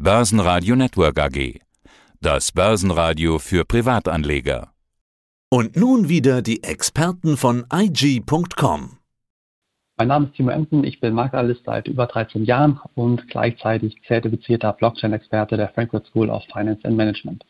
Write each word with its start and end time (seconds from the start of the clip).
Börsenradio 0.00 0.76
Network 0.76 1.18
AG. 1.18 1.58
Das 2.20 2.52
Börsenradio 2.52 3.40
für 3.40 3.64
Privatanleger. 3.64 4.70
Und 5.50 5.74
nun 5.74 6.08
wieder 6.08 6.40
die 6.40 6.62
Experten 6.62 7.36
von 7.36 7.66
IG.com. 7.72 8.98
Mein 9.96 10.06
Name 10.06 10.26
ist 10.26 10.36
Timo 10.36 10.50
Emden, 10.50 10.84
ich 10.84 11.00
bin 11.00 11.14
Marktanalyst 11.14 11.62
seit 11.64 11.88
über 11.88 12.06
13 12.06 12.44
Jahren 12.44 12.78
und 12.94 13.26
gleichzeitig 13.26 14.00
zertifizierter 14.06 14.72
Blockchain-Experte 14.72 15.56
der 15.56 15.70
Frankfurt 15.70 16.06
School 16.06 16.30
of 16.30 16.44
Finance 16.44 16.84
and 16.84 16.96
Management. 16.96 17.44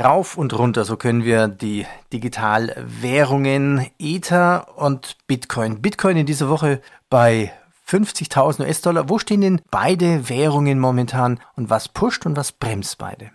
Rauf 0.00 0.38
und 0.38 0.56
runter, 0.56 0.84
so 0.84 0.96
können 0.96 1.24
wir 1.24 1.48
die 1.48 1.84
Digitalwährungen 2.12 3.88
Ether 3.98 4.68
und 4.76 5.16
Bitcoin. 5.26 5.82
Bitcoin 5.82 6.16
in 6.16 6.26
dieser 6.26 6.48
Woche 6.48 6.80
bei 7.10 7.50
50.000 7.86 8.60
US-Dollar. 8.60 9.08
Wo 9.08 9.18
stehen 9.18 9.40
denn 9.40 9.60
beide 9.70 10.28
Währungen 10.28 10.78
momentan 10.78 11.40
und 11.56 11.70
was 11.70 11.88
pusht 11.88 12.26
und 12.26 12.36
was 12.36 12.52
bremst 12.52 12.98
beide? 12.98 13.30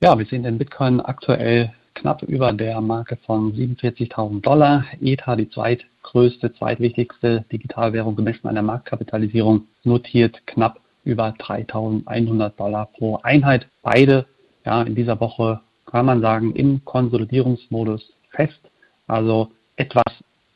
Ja, 0.00 0.18
wir 0.18 0.26
sehen 0.26 0.42
den 0.42 0.58
Bitcoin 0.58 1.00
aktuell 1.00 1.72
knapp 1.94 2.22
über 2.22 2.52
der 2.52 2.80
Marke 2.80 3.16
von 3.24 3.54
47.000 3.54 4.42
Dollar. 4.42 4.84
Ether, 5.00 5.36
die 5.36 5.48
zweitgrößte, 5.48 6.52
zweitwichtigste 6.54 7.44
Digitalwährung 7.52 8.16
gemessen 8.16 8.48
an 8.48 8.54
der 8.54 8.64
Marktkapitalisierung, 8.64 9.68
notiert 9.84 10.46
knapp 10.46 10.80
über 11.04 11.28
3.100 11.28 12.50
Dollar 12.56 12.86
pro 12.86 13.18
Einheit. 13.22 13.68
Beide 13.82 14.26
ja, 14.64 14.82
in 14.82 14.94
dieser 14.94 15.20
Woche 15.20 15.60
kann 15.86 16.06
man 16.06 16.20
sagen 16.20 16.54
im 16.54 16.84
Konsolidierungsmodus 16.84 18.12
fest. 18.30 18.60
Also 19.06 19.50
etwas 19.76 20.04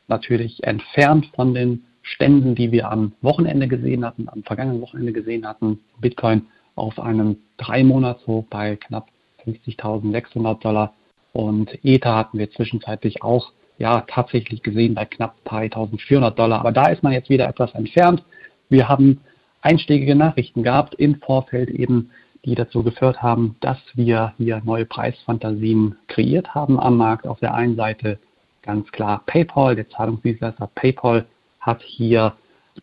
natürlich 0.07 0.63
entfernt 0.63 1.27
von 1.35 1.53
den 1.53 1.85
Ständen, 2.09 2.55
die 2.55 2.71
wir 2.71 2.91
am 2.91 3.13
Wochenende 3.21 3.67
gesehen 3.67 4.05
hatten, 4.05 4.27
am 4.29 4.43
vergangenen 4.43 4.81
Wochenende 4.81 5.13
gesehen 5.13 5.47
hatten. 5.47 5.79
Bitcoin 5.99 6.47
auf 6.75 6.99
einem 6.99 7.37
Drei-Monats-Hoch 7.57 8.45
bei 8.49 8.75
knapp 8.75 9.07
50.600 9.45 10.61
Dollar 10.61 10.93
und 11.33 11.83
Ether 11.83 12.15
hatten 12.15 12.39
wir 12.39 12.51
zwischenzeitlich 12.51 13.21
auch 13.21 13.51
ja 13.77 14.01
tatsächlich 14.07 14.63
gesehen 14.63 14.95
bei 14.95 15.05
knapp 15.05 15.35
3.400 15.45 16.31
Dollar. 16.31 16.59
Aber 16.59 16.71
da 16.71 16.87
ist 16.87 17.03
man 17.03 17.13
jetzt 17.13 17.29
wieder 17.29 17.47
etwas 17.47 17.73
entfernt. 17.73 18.23
Wir 18.69 18.89
haben 18.89 19.21
einschlägige 19.61 20.15
Nachrichten 20.15 20.63
gehabt 20.63 20.95
im 20.95 21.15
Vorfeld 21.15 21.69
eben, 21.69 22.11
die 22.45 22.55
dazu 22.55 22.83
geführt 22.83 23.21
haben, 23.21 23.55
dass 23.59 23.77
wir 23.93 24.33
hier 24.37 24.61
neue 24.63 24.85
Preisfantasien 24.85 25.97
kreiert 26.07 26.55
haben 26.55 26.79
am 26.79 26.97
Markt. 26.97 27.27
Auf 27.27 27.39
der 27.39 27.53
einen 27.53 27.75
Seite 27.75 28.19
ganz 28.61 28.91
klar 28.91 29.23
PayPal, 29.25 29.75
der 29.75 29.89
Zahlungsdienstleister 29.89 30.69
PayPal 30.75 31.25
hat 31.59 31.81
hier 31.81 32.33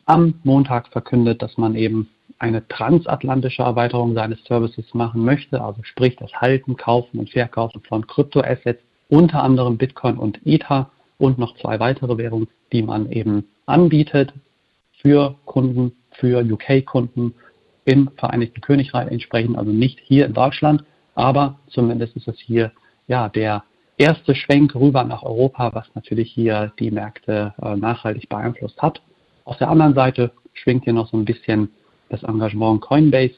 am 0.05 0.35
Montag 0.45 0.89
verkündet, 0.89 1.43
dass 1.43 1.57
man 1.57 1.75
eben 1.75 2.09
eine 2.39 2.67
transatlantische 2.69 3.63
Erweiterung 3.63 4.15
seines 4.15 4.43
Services 4.45 4.93
machen 4.93 5.25
möchte, 5.25 5.63
also 5.63 5.83
sprich 5.83 6.17
das 6.17 6.33
Halten, 6.35 6.77
Kaufen 6.77 7.19
und 7.19 7.31
Verkaufen 7.31 7.81
von 7.83 8.07
Kryptoassets, 8.07 8.83
unter 9.09 9.43
anderem 9.43 9.79
Bitcoin 9.79 10.19
und 10.19 10.41
Ether 10.45 10.91
und 11.19 11.39
noch 11.39 11.57
zwei 11.57 11.81
weitere 11.81 12.19
Währungen, 12.19 12.49
die 12.73 12.83
man 12.83 13.11
eben 13.11 13.45
anbietet 13.65 14.35
für 15.01 15.37
Kunden, 15.45 15.93
für 16.13 16.45
UK-Kunden 16.45 17.35
im 17.85 18.11
Vereinigten 18.17 18.61
Königreich 18.61 19.11
entsprechend, 19.11 19.57
also 19.57 19.71
nicht 19.71 20.01
hier 20.01 20.27
in 20.27 20.35
Deutschland, 20.35 20.85
aber 21.15 21.59
zumindest 21.69 22.17
ist 22.17 22.29
es 22.29 22.39
hier 22.41 22.73
ja 23.07 23.29
der 23.29 23.63
erste 23.99 24.35
Schwenk 24.35 24.75
rüber 24.75 25.05
nach 25.05 25.23
Europa, 25.23 25.75
was 25.75 25.87
natürlich 25.95 26.33
hier 26.33 26.73
die 26.79 26.91
Märkte 26.91 27.55
äh, 27.63 27.77
nachhaltig 27.77 28.29
beeinflusst 28.29 28.81
hat. 28.83 29.01
Auf 29.45 29.57
der 29.59 29.69
anderen 29.71 29.95
Seite 29.95 30.33
schwingt 30.53 30.85
hier 30.85 30.93
noch 30.93 31.09
so 31.09 31.17
ein 31.17 31.25
bisschen 31.25 31.71
das 32.09 32.23
Engagement 32.23 32.81
Coinbase 32.81 33.35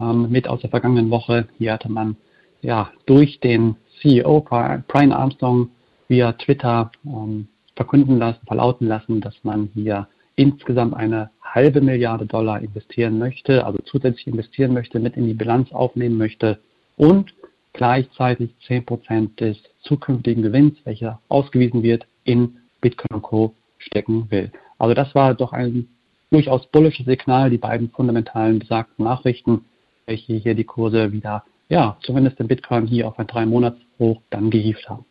ähm, 0.00 0.30
mit 0.30 0.48
aus 0.48 0.60
der 0.60 0.70
vergangenen 0.70 1.10
Woche. 1.10 1.48
Hier 1.58 1.74
hatte 1.74 1.90
man 1.90 2.16
ja 2.62 2.90
durch 3.06 3.40
den 3.40 3.76
CEO 4.00 4.40
Brian 4.40 5.12
Armstrong 5.12 5.70
via 6.08 6.32
Twitter 6.32 6.90
ähm, 7.04 7.48
verkünden 7.76 8.18
lassen, 8.18 8.40
verlauten 8.46 8.88
lassen, 8.88 9.20
dass 9.20 9.34
man 9.42 9.70
hier 9.74 10.08
insgesamt 10.36 10.94
eine 10.94 11.30
halbe 11.42 11.80
Milliarde 11.80 12.26
Dollar 12.26 12.60
investieren 12.60 13.18
möchte, 13.18 13.64
also 13.64 13.78
zusätzlich 13.84 14.26
investieren 14.26 14.72
möchte, 14.72 14.98
mit 14.98 15.16
in 15.16 15.26
die 15.26 15.34
Bilanz 15.34 15.72
aufnehmen 15.72 16.16
möchte 16.16 16.58
und 16.96 17.32
gleichzeitig 17.72 18.50
10% 18.66 19.36
des 19.36 19.58
zukünftigen 19.82 20.42
Gewinns, 20.42 20.78
welcher 20.84 21.20
ausgewiesen 21.28 21.82
wird, 21.82 22.06
in 22.24 22.58
Bitcoin 22.80 23.22
Co. 23.22 23.54
stecken 23.78 24.30
will. 24.30 24.50
Also 24.78 24.94
das 24.94 25.14
war 25.14 25.34
doch 25.34 25.52
ein 25.52 25.88
durchaus 26.30 26.66
bullisches 26.68 27.06
Signal, 27.06 27.50
die 27.50 27.58
beiden 27.58 27.90
fundamentalen 27.90 28.58
besagten 28.58 29.04
Nachrichten, 29.04 29.64
welche 30.06 30.34
hier 30.34 30.54
die 30.54 30.64
Kurse 30.64 31.12
wieder, 31.12 31.44
ja, 31.68 31.96
zumindest 32.02 32.40
im 32.40 32.48
Bitcoin 32.48 32.86
hier 32.86 33.08
auf 33.08 33.18
ein 33.18 33.26
drei 33.26 33.46
Monats 33.46 33.78
hoch 33.98 34.20
dann 34.30 34.50
gehievt 34.50 34.88
haben. 34.88 35.04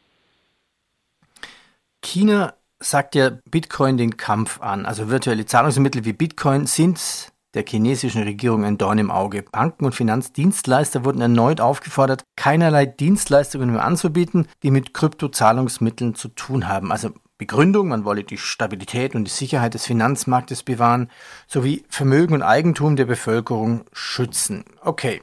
China 2.02 2.54
sagt 2.80 3.16
ja 3.16 3.32
Bitcoin 3.50 3.98
den 3.98 4.18
Kampf 4.18 4.62
an. 4.62 4.86
Also 4.86 5.10
virtuelle 5.10 5.46
Zahlungsmittel 5.46 6.06
wie 6.06 6.14
Bitcoin 6.14 6.66
sind 6.66 7.32
der 7.54 7.66
chinesischen 7.68 8.24
Regierung 8.24 8.64
ein 8.64 8.78
Dorn 8.78 9.00
im 9.00 9.12
Auge. 9.12 9.44
Banken 9.52 9.86
und 9.86 9.96
Finanzdienstleister 9.96 11.04
wurden 11.04 11.22
erneut 11.22 11.62
aufgefordert, 11.62 12.24
keinerlei 12.36 12.86
Dienstleistungen 12.86 13.72
mehr 13.72 13.84
anzubieten, 13.84 14.48
die 14.64 14.72
mit 14.72 14.94
Kryptozahlungsmitteln 14.94 16.16
zu 16.16 16.30
tun 16.30 16.68
haben. 16.68 16.92
Also 16.92 17.12
Begründung, 17.38 17.88
man 17.88 18.04
wolle 18.06 18.24
die 18.24 18.38
Stabilität 18.38 19.16
und 19.16 19.24
die 19.24 19.32
Sicherheit 19.32 19.74
des 19.74 19.86
Finanzmarktes 19.86 20.64
bewahren, 20.64 21.10
sowie 21.48 21.86
Vermögen 21.90 22.34
und 22.34 22.44
Eigentum 22.44 22.98
der 22.98 23.06
Bevölkerung 23.06 23.86
schützen. 23.94 24.66
Okay, 24.82 25.22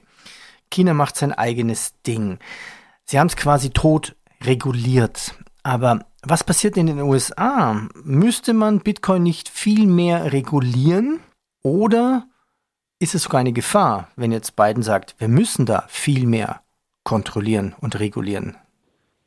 China 0.70 0.94
macht 0.94 1.16
sein 1.16 1.32
eigenes 1.32 1.94
Ding. 2.06 2.38
Sie 3.04 3.20
haben 3.20 3.28
es 3.28 3.36
quasi 3.36 3.70
tot 3.70 4.16
reguliert. 4.42 5.34
Aber 5.62 6.06
was 6.22 6.42
passiert 6.42 6.76
in 6.76 6.86
den 6.86 7.00
USA? 7.00 7.86
Müsste 8.02 8.54
man 8.54 8.80
Bitcoin 8.80 9.22
nicht 9.22 9.48
viel 9.48 9.86
mehr 9.86 10.32
regulieren? 10.32 11.20
Oder 11.66 12.28
ist 13.00 13.16
es 13.16 13.24
sogar 13.24 13.40
eine 13.40 13.52
Gefahr, 13.52 14.10
wenn 14.14 14.30
jetzt 14.30 14.54
Biden 14.54 14.84
sagt, 14.84 15.16
wir 15.18 15.26
müssen 15.26 15.66
da 15.66 15.82
viel 15.88 16.24
mehr 16.24 16.60
kontrollieren 17.02 17.74
und 17.80 17.98
regulieren? 17.98 18.54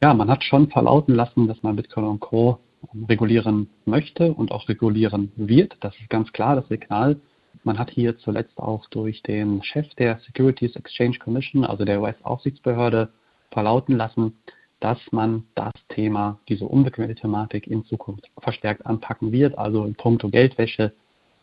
Ja, 0.01 0.13
man 0.13 0.29
hat 0.29 0.45
schon 0.45 0.69
verlauten 0.69 1.15
lassen, 1.15 1.49
dass 1.49 1.61
man 1.63 1.75
Bitcoin 1.75 2.05
und 2.05 2.21
Co 2.21 2.59
regulieren 3.09 3.69
möchte 3.83 4.33
und 4.33 4.53
auch 4.53 4.69
regulieren 4.69 5.33
wird. 5.35 5.75
Das 5.81 5.93
ist 5.99 6.09
ganz 6.09 6.31
klar 6.31 6.55
das 6.55 6.69
Signal. 6.69 7.19
Man 7.65 7.77
hat 7.77 7.89
hier 7.89 8.17
zuletzt 8.19 8.57
auch 8.57 8.87
durch 8.87 9.21
den 9.21 9.61
Chef 9.61 9.93
der 9.95 10.19
Securities 10.19 10.77
Exchange 10.77 11.19
Commission, 11.19 11.65
also 11.65 11.83
der 11.83 12.01
US-Aufsichtsbehörde, 12.01 13.09
verlauten 13.51 13.97
lassen, 13.97 14.37
dass 14.79 14.99
man 15.11 15.43
das 15.55 15.73
Thema, 15.89 16.39
diese 16.47 16.67
unbequeme 16.67 17.15
Thematik 17.15 17.67
in 17.67 17.83
Zukunft 17.83 18.31
verstärkt 18.39 18.85
anpacken 18.85 19.33
wird, 19.33 19.57
also 19.57 19.83
in 19.83 19.95
puncto 19.95 20.29
Geldwäsche, 20.29 20.93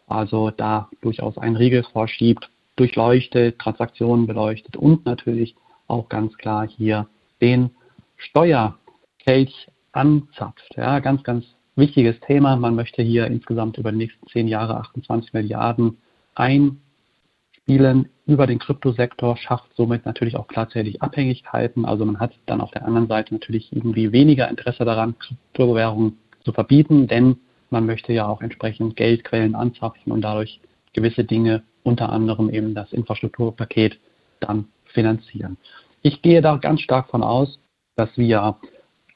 also 0.07 0.51
da 0.51 0.89
durchaus 1.01 1.37
einen 1.39 1.57
Riegel 1.57 1.83
vorschiebt, 1.85 2.49
durchleuchtet, 2.77 3.59
Transaktionen 3.59 4.27
beleuchtet 4.27 4.77
und 4.77 5.05
natürlich 5.05 5.57
auch 5.89 6.09
ganz 6.09 6.37
klar 6.37 6.67
hier 6.69 7.07
den 7.41 7.71
Steuerkelch 8.17 9.69
anzapft. 9.93 10.77
Ja, 10.77 11.01
ganz, 11.01 11.23
ganz 11.23 11.45
wichtiges 11.75 12.19
Thema. 12.21 12.57
Man 12.57 12.75
möchte 12.75 13.03
hier 13.03 13.27
insgesamt 13.27 13.79
über 13.79 13.93
die 13.93 13.99
nächsten 13.99 14.27
zehn 14.29 14.49
Jahre 14.49 14.77
28 14.79 15.33
Milliarden 15.33 15.99
einspielen 16.35 18.09
über 18.27 18.47
den 18.47 18.59
Kryptosektor, 18.59 19.37
schafft 19.37 19.75
somit 19.77 20.05
natürlich 20.05 20.37
auch 20.37 20.49
gleichzeitig 20.49 21.01
Abhängigkeiten. 21.01 21.85
Also 21.85 22.05
man 22.05 22.19
hat 22.19 22.33
dann 22.47 22.61
auf 22.61 22.73
der 22.73 22.85
anderen 22.85 23.07
Seite 23.07 23.35
natürlich 23.35 23.73
irgendwie 23.73 24.13
weniger 24.13 24.49
Interesse 24.49 24.85
daran, 24.85 25.17
Kryptowährungen 25.19 26.19
zu 26.45 26.53
verbieten, 26.53 27.07
denn 27.07 27.37
man 27.71 27.87
möchte 27.87 28.13
ja 28.13 28.27
auch 28.27 28.43
entsprechend 28.43 28.97
Geldquellen 28.97 29.55
anzapfen 29.55 30.13
und 30.13 30.23
dadurch 30.23 30.61
gewisse 30.93 31.25
Dinge, 31.25 31.63
unter 31.83 32.11
anderem 32.11 32.51
eben 32.51 32.75
das 32.75 32.93
Infrastrukturpaket, 32.93 33.99
dann 34.41 34.69
finanzieren. 34.87 35.57
Ich 36.03 36.23
gehe 36.23 36.43
da 36.43 36.57
ganz 36.57 36.81
stark 36.81 37.09
von 37.09 37.23
aus, 37.23 37.59
dass 37.97 38.17
wir 38.17 38.57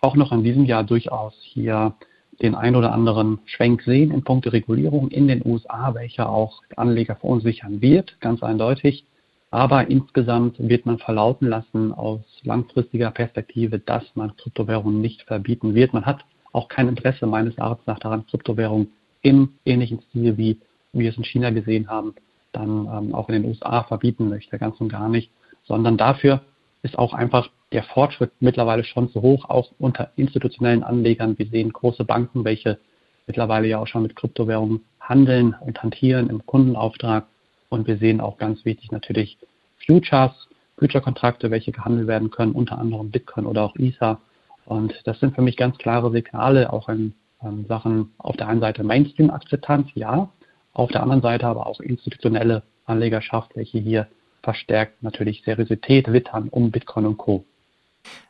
auch 0.00 0.17
noch 0.17 0.32
in 0.32 0.43
diesem 0.43 0.64
Jahr 0.64 0.85
durchaus 0.85 1.35
hier 1.41 1.94
den 2.43 2.55
ein 2.55 2.75
oder 2.75 2.93
anderen 2.93 3.38
Schwenk 3.44 3.82
sehen 3.82 4.11
in 4.11 4.25
puncto 4.25 4.50
Regulierung 4.50 5.08
in 5.08 5.29
den 5.29 5.43
USA, 5.44 5.94
welcher 5.94 6.31
auch 6.31 6.62
Anleger 6.76 7.17
verunsichern 7.17 7.82
wird, 7.82 8.19
ganz 8.20 8.43
eindeutig. 8.43 9.05
Aber 9.50 9.91
insgesamt 9.91 10.56
wird 10.58 10.87
man 10.87 10.99
verlauten 10.99 11.49
lassen 11.49 11.93
aus 11.93 12.20
langfristiger 12.44 13.11
Perspektive, 13.11 13.79
dass 13.79 14.05
man 14.14 14.37
Kryptowährungen 14.37 15.00
nicht 15.00 15.23
verbieten 15.23 15.75
wird. 15.75 15.93
Man 15.93 16.06
hat 16.06 16.25
auch 16.52 16.69
kein 16.69 16.88
Interesse 16.88 17.26
meines 17.26 17.56
Erachtens 17.58 17.87
nach 17.87 17.99
daran, 17.99 18.26
Kryptowährungen 18.26 18.93
im 19.23 19.55
ähnlichen 19.64 20.00
Stil, 20.08 20.37
wie 20.37 20.58
wir 20.93 21.11
es 21.11 21.17
in 21.17 21.25
China 21.25 21.50
gesehen 21.50 21.88
haben, 21.88 22.14
dann 22.52 22.88
ähm, 22.93 23.14
auch 23.14 23.29
in 23.29 23.35
den 23.35 23.44
USA 23.44 23.85
verbieten 23.85 24.29
möchte, 24.29 24.58
ganz 24.58 24.81
und 24.81 24.88
gar 24.88 25.08
nicht, 25.08 25.31
sondern 25.64 25.97
dafür 25.97 26.43
ist 26.82 26.99
auch 26.99 27.12
einfach 27.12 27.50
der 27.73 27.85
Fortschritt 27.85 28.32
mittlerweile 28.41 28.85
schon 28.85 29.11
zu 29.11 29.23
hoch, 29.23 29.44
auch 29.49 29.70
unter 29.79 30.11
institutionellen 30.17 30.82
Anlegern. 30.82 31.38
Wir 31.38 31.47
sehen 31.47 31.73
große 31.73 32.05
Banken, 32.05 32.44
welche 32.44 32.79
mittlerweile 33.26 33.69
ja 33.69 33.79
auch 33.79 33.87
schon 33.87 34.02
mit 34.02 34.17
Kryptowährungen 34.17 34.81
handeln 34.99 35.55
und 35.61 35.81
hantieren 35.82 36.31
im 36.31 36.44
Kundenauftrag. 36.47 37.26
Und 37.69 37.87
wir 37.87 37.99
sehen 37.99 38.20
auch 38.20 38.38
ganz 38.38 38.64
wichtig 38.64 38.91
natürlich 38.91 39.38
Futures, 39.87 40.49
Future-Kontrakte, 40.79 41.50
welche 41.50 41.70
gehandelt 41.70 42.08
werden 42.08 42.31
können, 42.31 42.52
unter 42.52 42.79
anderem 42.79 43.11
Bitcoin 43.11 43.47
oder 43.47 43.62
auch 43.62 43.76
Ether. 43.76 44.20
Und 44.65 44.95
das 45.05 45.19
sind 45.21 45.35
für 45.35 45.43
mich 45.43 45.57
ganz 45.57 45.79
klare 45.79 46.11
Signale, 46.11 46.73
auch 46.73 46.89
in 46.89 47.15
ähm, 47.43 47.67
Sachen 47.67 48.12
auf 48.19 48.37
der 48.37 48.49
einen 48.49 48.61
Seite 48.61 48.85
Mainstream-Akzeptanz, 48.85 49.89
ja, 49.95 50.29
auf 50.73 50.91
der 50.91 51.03
anderen 51.03 51.23
Seite 51.23 51.47
aber 51.47 51.67
auch 51.67 51.81
institutionelle 51.81 52.62
Anlegerschaft, 52.87 53.57
welche 53.57 53.79
hier 53.79 54.07
verstärkt 54.43 55.03
natürlich 55.03 55.43
Seriosität 55.45 56.12
wittern 56.12 56.49
um 56.49 56.71
Bitcoin 56.71 57.07
und 57.07 57.19
Co. 57.19 57.45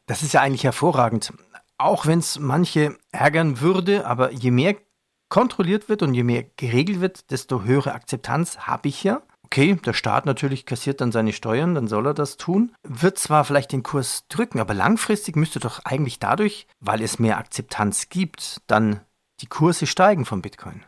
Das 0.06 0.22
ist 0.22 0.34
ja 0.34 0.40
eigentlich 0.40 0.64
hervorragend. 0.64 1.32
Auch 1.78 2.06
wenn 2.06 2.18
es 2.18 2.38
manche 2.38 2.96
ärgern 3.12 3.60
würde, 3.60 4.06
aber 4.06 4.32
je 4.32 4.50
mehr 4.50 4.76
kontrolliert 5.28 5.88
wird 5.88 6.02
und 6.02 6.14
je 6.14 6.24
mehr 6.24 6.44
geregelt 6.56 7.00
wird, 7.00 7.30
desto 7.30 7.62
höhere 7.62 7.92
Akzeptanz 7.94 8.58
habe 8.58 8.88
ich 8.88 9.04
ja. 9.04 9.22
Okay, 9.52 9.76
der 9.84 9.94
Staat 9.94 10.26
natürlich 10.26 10.64
kassiert 10.64 11.00
dann 11.00 11.10
seine 11.10 11.32
Steuern, 11.32 11.74
dann 11.74 11.88
soll 11.88 12.06
er 12.06 12.14
das 12.14 12.36
tun. 12.36 12.70
Wird 12.84 13.18
zwar 13.18 13.44
vielleicht 13.44 13.72
den 13.72 13.82
Kurs 13.82 14.24
drücken, 14.28 14.60
aber 14.60 14.74
langfristig 14.74 15.34
müsste 15.34 15.58
doch 15.58 15.80
eigentlich 15.84 16.20
dadurch, 16.20 16.68
weil 16.78 17.02
es 17.02 17.18
mehr 17.18 17.36
Akzeptanz 17.36 18.10
gibt, 18.10 18.60
dann 18.68 19.00
die 19.40 19.48
Kurse 19.48 19.88
steigen 19.88 20.24
von 20.24 20.40
Bitcoin. 20.40 20.84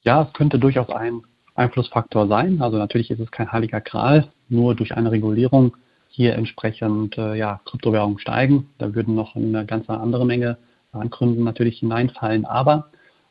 Ja, 0.00 0.22
es 0.22 0.32
könnte 0.32 0.58
durchaus 0.58 0.88
ein 0.88 1.20
Einflussfaktor 1.54 2.28
sein. 2.28 2.62
Also 2.62 2.78
natürlich 2.78 3.10
ist 3.10 3.20
es 3.20 3.30
kein 3.30 3.52
heiliger 3.52 3.82
Gral, 3.82 4.32
nur 4.48 4.74
durch 4.74 4.96
eine 4.96 5.10
Regulierung 5.10 5.76
hier 6.08 6.34
entsprechend 6.34 7.18
äh, 7.18 7.34
ja, 7.34 7.60
Kryptowährungen 7.66 8.18
steigen. 8.18 8.70
Da 8.78 8.94
würden 8.94 9.16
noch 9.16 9.36
eine 9.36 9.66
ganz 9.66 9.90
andere 9.90 10.24
Menge 10.24 10.56
an 10.92 11.10
Gründen 11.10 11.44
natürlich 11.44 11.80
hineinfallen. 11.80 12.46
Aber 12.46 12.88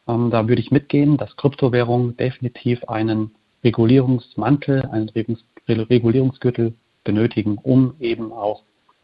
ähm, 0.08 0.30
da 0.30 0.48
würde 0.48 0.62
ich 0.62 0.70
mitgehen, 0.70 1.18
dass 1.18 1.36
Kryptowährungen 1.36 2.16
definitiv 2.16 2.84
einen 2.88 3.32
Regulierungsmantel, 3.64 4.86
einen 4.86 5.10
Regulierungsgürtel 5.10 6.74
benötigen, 7.04 7.58
um 7.58 7.96
eben 8.00 8.32
auch 8.32 8.64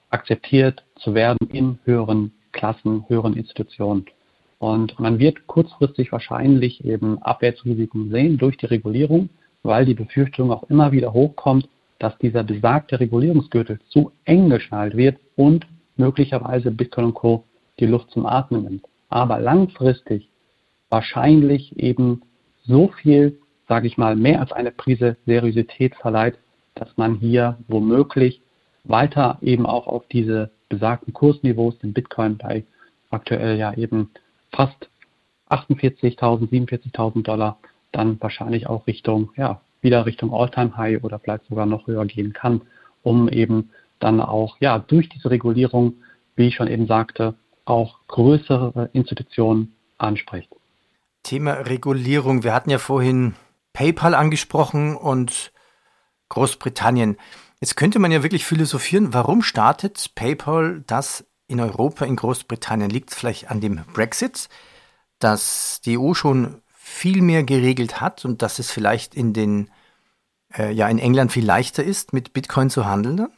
akzeptiert 0.10 0.84
zu 0.96 1.14
werden 1.14 1.48
in 1.52 1.80
höheren 1.86 2.34
Klassen, 2.52 3.06
höheren 3.08 3.36
Institutionen. 3.36 4.06
Und 4.60 4.98
man 5.00 5.20
wird 5.20 5.48
kurzfristig 5.48 6.12
wahrscheinlich 6.12 6.86
eben 6.86 7.22
Abwärtsrisiken 7.22 8.12
sehen 8.12 8.38
durch 8.38 8.56
die 8.58 8.68
Regulierung, 8.68 9.30
weil 9.64 9.86
die 9.86 9.94
Befürchtung 9.94 10.52
auch 10.52 10.64
immer 10.70 10.92
wieder 10.92 11.14
hochkommt, 11.14 11.68
dass 12.00 12.18
dieser 12.20 12.44
besagte 12.44 13.00
Regulierungsgürtel 13.00 13.80
zu 13.90 14.12
eng 14.26 14.50
geschnallt 14.50 14.96
wird 14.96 15.18
und 15.36 15.66
möglicherweise 15.98 16.72
Bitcoin 16.72 17.08
und 17.08 17.14
Co. 17.14 17.44
die 17.80 17.86
Luft 17.86 18.12
zum 18.12 18.26
Atmen 18.26 18.64
nimmt. 18.64 18.86
Aber 19.10 19.40
langfristig 19.40 20.30
wahrscheinlich 20.90 21.78
eben 21.78 22.22
so 22.66 22.90
viel, 23.02 23.40
sage 23.68 23.88
ich 23.88 23.98
mal, 23.98 24.16
mehr 24.16 24.40
als 24.40 24.52
eine 24.52 24.72
Prise 24.72 25.18
Seriosität 25.26 25.96
verleiht, 25.96 26.38
dass 26.76 26.96
man 26.98 27.16
hier 27.16 27.58
womöglich 27.68 28.42
weiter 28.84 29.38
eben 29.42 29.66
auch 29.66 29.88
auf 29.88 30.04
diese 30.12 30.52
besagten 30.70 31.14
Kursniveaus, 31.14 31.78
den 31.80 31.94
Bitcoin 31.94 32.38
bei 32.38 32.64
aktuell 33.10 33.58
ja 33.58 33.74
eben 33.74 34.10
fast 34.52 34.90
48.000, 35.50 36.50
47.000 36.50 37.24
Dollar, 37.24 37.58
dann 37.92 38.20
wahrscheinlich 38.20 38.68
auch 38.68 38.88
Richtung, 38.88 39.32
ja, 39.38 39.62
wieder 39.82 40.06
Richtung 40.06 40.34
Alltime 40.34 40.76
high 40.76 41.04
oder 41.04 41.20
vielleicht 41.20 41.46
sogar 41.46 41.66
noch 41.66 41.88
höher 41.88 42.06
gehen 42.06 42.34
kann, 42.34 42.62
um 43.04 43.30
eben 43.30 43.70
dann 44.00 44.20
auch, 44.20 44.58
ja, 44.60 44.80
durch 44.80 45.10
diese 45.10 45.30
Regulierung, 45.30 45.96
wie 46.36 46.48
ich 46.48 46.56
schon 46.56 46.68
eben 46.68 46.88
sagte, 46.88 47.36
auch 47.66 48.00
größere 48.08 48.90
Institutionen 48.94 49.74
anspricht. 49.98 50.50
Thema 51.22 51.54
Regulierung. 51.54 52.44
Wir 52.44 52.54
hatten 52.54 52.70
ja 52.70 52.80
vorhin 52.80 53.36
PayPal 53.74 54.14
angesprochen 54.16 54.96
und 54.96 55.52
Großbritannien. 56.30 57.18
Jetzt 57.60 57.76
könnte 57.76 58.00
man 58.00 58.12
ja 58.12 58.24
wirklich 58.24 58.46
philosophieren, 58.46 59.14
warum 59.14 59.42
startet 59.42 60.12
PayPal 60.16 60.84
das 60.88 61.26
in 61.48 61.60
Europa, 61.60 62.06
in 62.06 62.16
Großbritannien? 62.16 62.90
Liegt 62.90 63.12
es 63.12 63.16
vielleicht 63.16 63.52
an 63.52 63.62
dem 63.62 63.84
Brexit, 63.94 64.50
dass 65.20 65.82
die 65.82 65.98
EU 65.98 66.14
schon 66.14 66.62
viel 66.74 67.22
mehr 67.22 67.44
geregelt 67.44 68.02
hat 68.02 68.26
und 68.26 68.42
dass 68.42 68.60
es 68.60 68.72
vielleicht 68.72 69.16
in 69.16 69.34
den 69.34 69.70
äh, 70.58 70.72
ja 70.72 70.88
in 70.90 71.00
England 71.00 71.32
viel 71.32 71.46
leichter 71.46 71.84
ist, 71.84 72.14
mit 72.14 72.34
Bitcoin 72.34 72.70
zu 72.70 72.86
handeln 72.86 73.18
dann? 73.18 73.32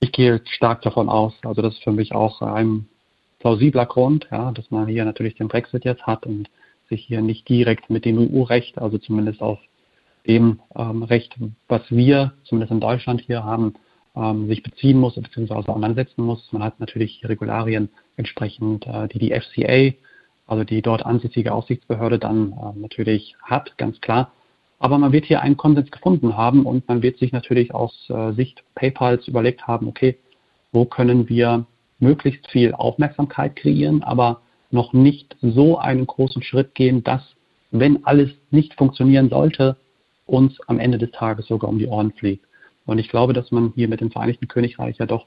Ich 0.00 0.12
gehe 0.12 0.42
stark 0.46 0.82
davon 0.82 1.08
aus. 1.08 1.32
Also 1.44 1.62
das 1.62 1.74
ist 1.74 1.84
für 1.84 1.92
mich 1.92 2.14
auch 2.14 2.42
ein 2.42 2.88
plausibler 3.38 3.86
Grund, 3.86 4.26
ja, 4.30 4.52
dass 4.52 4.70
man 4.70 4.86
hier 4.88 5.04
natürlich 5.04 5.36
den 5.36 5.48
Brexit 5.48 5.84
jetzt 5.84 6.06
hat 6.06 6.26
und 6.26 6.50
sich 6.94 7.04
hier 7.04 7.20
nicht 7.20 7.48
direkt 7.48 7.90
mit 7.90 8.04
dem 8.04 8.18
EU-Recht, 8.18 8.78
also 8.78 8.98
zumindest 8.98 9.42
auf 9.42 9.58
dem 10.26 10.60
ähm, 10.74 11.02
Recht, 11.02 11.34
was 11.68 11.82
wir 11.90 12.32
zumindest 12.44 12.72
in 12.72 12.80
Deutschland 12.80 13.20
hier 13.20 13.44
haben, 13.44 13.74
ähm, 14.16 14.48
sich 14.48 14.62
beziehen 14.62 14.98
muss 14.98 15.14
bzw. 15.14 15.52
auseinandersetzen 15.52 16.22
muss. 16.22 16.52
Man 16.52 16.62
hat 16.62 16.80
natürlich 16.80 17.20
Regularien 17.24 17.88
entsprechend, 18.16 18.86
äh, 18.86 19.08
die 19.08 19.18
die 19.18 19.32
FCA, 19.32 19.94
also 20.46 20.64
die 20.64 20.82
dort 20.82 21.04
ansässige 21.04 21.52
Aufsichtsbehörde 21.52 22.18
dann 22.18 22.52
äh, 22.52 22.78
natürlich 22.78 23.34
hat, 23.42 23.76
ganz 23.76 24.00
klar. 24.00 24.32
Aber 24.78 24.98
man 24.98 25.12
wird 25.12 25.24
hier 25.26 25.40
einen 25.40 25.56
Konsens 25.56 25.90
gefunden 25.90 26.36
haben 26.36 26.64
und 26.66 26.86
man 26.88 27.02
wird 27.02 27.18
sich 27.18 27.32
natürlich 27.32 27.74
aus 27.74 28.08
äh, 28.08 28.32
Sicht 28.32 28.62
PayPals 28.74 29.26
überlegt 29.28 29.66
haben, 29.66 29.88
okay, 29.88 30.16
wo 30.72 30.84
können 30.84 31.28
wir 31.28 31.66
möglichst 31.98 32.50
viel 32.50 32.74
Aufmerksamkeit 32.74 33.56
kreieren, 33.56 34.02
aber 34.02 34.40
noch 34.74 34.92
nicht 34.92 35.36
so 35.40 35.78
einen 35.78 36.06
großen 36.06 36.42
Schritt 36.42 36.74
gehen, 36.74 37.02
dass, 37.02 37.22
wenn 37.70 38.04
alles 38.04 38.30
nicht 38.50 38.74
funktionieren 38.74 39.30
sollte, 39.30 39.76
uns 40.26 40.60
am 40.68 40.78
Ende 40.78 40.98
des 40.98 41.12
Tages 41.12 41.46
sogar 41.46 41.70
um 41.70 41.78
die 41.78 41.86
Ohren 41.86 42.12
fliegt. 42.12 42.44
Und 42.84 42.98
ich 42.98 43.08
glaube, 43.08 43.32
dass 43.32 43.50
man 43.50 43.72
hier 43.74 43.88
mit 43.88 44.00
dem 44.00 44.10
Vereinigten 44.10 44.48
Königreich 44.48 44.98
ja 44.98 45.06
doch 45.06 45.26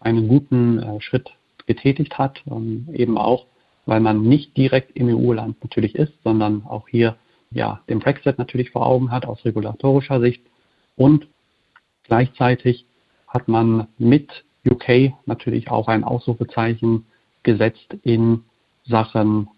einen 0.00 0.28
guten 0.28 0.78
äh, 0.78 1.00
Schritt 1.00 1.30
getätigt 1.66 2.18
hat, 2.18 2.42
ähm, 2.50 2.88
eben 2.92 3.16
auch, 3.16 3.46
weil 3.86 4.00
man 4.00 4.22
nicht 4.22 4.56
direkt 4.56 4.96
im 4.96 5.08
EU-Land 5.08 5.62
natürlich 5.62 5.94
ist, 5.94 6.12
sondern 6.24 6.64
auch 6.66 6.88
hier 6.88 7.16
ja 7.50 7.80
den 7.88 8.00
Brexit 8.00 8.38
natürlich 8.38 8.70
vor 8.70 8.86
Augen 8.86 9.10
hat 9.10 9.24
aus 9.24 9.44
regulatorischer 9.44 10.20
Sicht 10.20 10.42
und 10.96 11.26
gleichzeitig 12.04 12.84
hat 13.26 13.48
man 13.48 13.86
mit 13.96 14.44
UK 14.68 15.12
natürlich 15.26 15.70
auch 15.70 15.88
ein 15.88 16.04
Ausrufezeichen 16.04 17.06
gesetzt 17.42 17.96
in 18.02 18.44
Sachen 18.88 19.48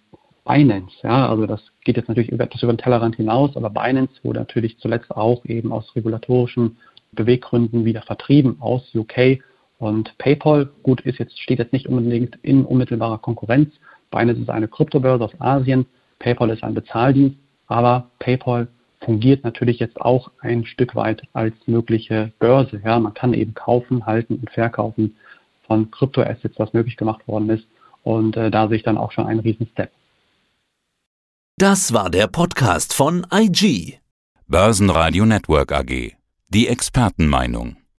Binance. 0.44 0.94
Ja, 1.02 1.28
also 1.28 1.46
das 1.46 1.60
geht 1.84 1.96
jetzt 1.96 2.08
natürlich 2.08 2.30
über, 2.30 2.46
das 2.46 2.62
über 2.62 2.72
den 2.72 2.78
Tellerrand 2.78 3.16
hinaus, 3.16 3.56
aber 3.56 3.70
Binance 3.70 4.12
wurde 4.22 4.40
natürlich 4.40 4.78
zuletzt 4.78 5.10
auch 5.10 5.44
eben 5.44 5.72
aus 5.72 5.94
regulatorischen 5.94 6.76
Beweggründen 7.12 7.84
wieder 7.84 8.02
vertrieben 8.02 8.56
aus 8.60 8.82
UK 8.94 9.40
und 9.78 10.16
PayPal. 10.18 10.70
Gut, 10.82 11.00
ist 11.02 11.18
jetzt, 11.18 11.38
steht 11.38 11.58
jetzt 11.58 11.72
nicht 11.72 11.88
unbedingt 11.88 12.38
in 12.42 12.64
unmittelbarer 12.64 13.18
Konkurrenz. 13.18 13.72
Binance 14.10 14.42
ist 14.42 14.50
eine 14.50 14.68
Kryptobörse 14.68 15.24
aus 15.24 15.40
Asien. 15.40 15.86
PayPal 16.18 16.50
ist 16.50 16.64
ein 16.64 16.74
Bezahldienst, 16.74 17.36
aber 17.66 18.10
PayPal 18.18 18.68
fungiert 19.00 19.44
natürlich 19.44 19.78
jetzt 19.78 20.00
auch 20.00 20.30
ein 20.40 20.66
Stück 20.66 20.94
weit 20.94 21.22
als 21.32 21.54
mögliche 21.66 22.32
Börse. 22.38 22.80
Ja, 22.84 22.98
man 22.98 23.14
kann 23.14 23.34
eben 23.34 23.54
kaufen, 23.54 24.04
halten 24.04 24.36
und 24.36 24.50
verkaufen 24.50 25.16
von 25.66 25.90
Kryptoassets, 25.90 26.58
was 26.58 26.72
möglich 26.72 26.96
gemacht 26.96 27.26
worden 27.26 27.48
ist. 27.50 27.66
Und 28.02 28.36
äh, 28.36 28.50
da 28.50 28.68
sehe 28.68 28.78
ich 28.78 28.82
dann 28.82 28.98
auch 28.98 29.12
schon 29.12 29.26
einen 29.26 29.40
riesen 29.40 29.68
Step. 29.72 29.90
Das 31.56 31.92
war 31.92 32.10
der 32.10 32.26
Podcast 32.26 32.94
von 32.94 33.26
IG. 33.32 33.98
Börsenradio 34.46 35.26
Network 35.26 35.72
AG. 35.72 36.12
Die 36.48 36.68
Expertenmeinung. 36.68 37.76